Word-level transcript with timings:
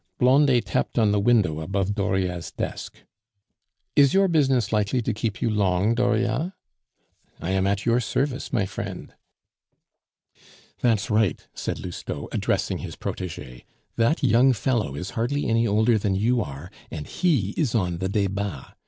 Blondet 0.17 0.65
tapped 0.65 0.97
on 0.97 1.11
the 1.11 1.19
window 1.19 1.59
above 1.59 1.93
Dauriat's 1.93 2.51
desk. 2.51 3.03
"Is 3.95 4.15
your 4.15 4.27
business 4.27 4.73
likely 4.73 4.99
to 5.03 5.13
keep 5.13 5.43
you 5.43 5.49
long, 5.51 5.93
Dauriat?" 5.93 6.53
"I 7.39 7.51
am 7.51 7.67
at 7.67 7.85
your 7.85 7.99
service, 7.99 8.51
my 8.51 8.65
friend." 8.65 9.13
"That's 10.79 11.11
right," 11.11 11.47
said 11.53 11.79
Lousteau, 11.79 12.29
addressing 12.31 12.79
his 12.79 12.95
protege. 12.95 13.63
"That 13.95 14.23
young 14.23 14.53
fellow 14.53 14.95
is 14.95 15.11
hardly 15.11 15.45
any 15.45 15.67
older 15.67 15.99
than 15.99 16.15
you 16.15 16.41
are, 16.41 16.71
and 16.89 17.05
he 17.05 17.51
is 17.55 17.75
on 17.75 17.99
the 17.99 18.09
Debats! 18.09 18.73